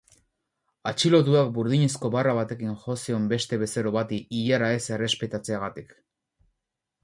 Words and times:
Atxilotuak 0.91 1.51
burdinezko 1.57 2.11
barra 2.15 2.33
batekin 2.39 2.73
jo 2.87 2.97
zion 3.03 3.29
beste 3.35 3.61
bezero 3.67 3.95
bati 3.99 4.21
ilara 4.41 4.73
ez 4.81 4.83
errespetatzeagatik. 4.99 5.97